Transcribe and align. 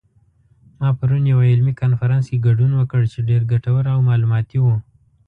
ما 0.79 0.89
پرون 0.97 1.23
یوه 1.31 1.45
علمي 1.53 1.73
کنفرانس 1.81 2.25
کې 2.31 2.43
ګډون 2.47 2.71
وکړ 2.75 3.01
چې 3.11 3.19
ډېر 3.29 3.41
ګټور 3.53 3.83
او 3.93 3.99
معلوماتي 4.09 4.57
و 4.61 4.65